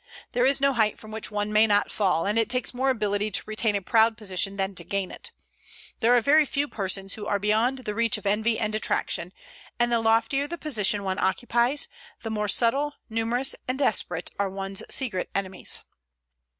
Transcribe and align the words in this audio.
There 0.31 0.47
is 0.47 0.59
no 0.59 0.73
height 0.73 0.97
from 0.97 1.11
which 1.11 1.29
one 1.29 1.53
may 1.53 1.67
not 1.67 1.91
fall; 1.91 2.25
and 2.25 2.39
it 2.39 2.49
takes 2.49 2.73
more 2.73 2.89
ability 2.89 3.29
to 3.29 3.43
retain 3.45 3.75
a 3.75 3.83
proud 3.83 4.17
position 4.17 4.55
than 4.55 4.73
to 4.73 4.83
gain 4.83 5.11
it. 5.11 5.31
There 5.99 6.17
are 6.17 6.21
very 6.21 6.43
few 6.43 6.67
persons 6.67 7.13
who 7.13 7.27
are 7.27 7.37
beyond 7.37 7.77
the 7.85 7.93
reach 7.93 8.17
of 8.17 8.25
envy 8.25 8.57
and 8.57 8.73
detraction; 8.73 9.31
and 9.79 9.91
the 9.91 9.99
loftier 9.99 10.47
the 10.47 10.57
position 10.57 11.03
one 11.03 11.19
occupies, 11.19 11.87
the 12.23 12.31
more 12.31 12.47
subtle, 12.47 12.93
numerous, 13.11 13.55
and 13.67 13.77
desperate 13.77 14.31
are 14.39 14.49
one's 14.49 14.81
secret 14.89 15.29
enemies. 15.35 15.81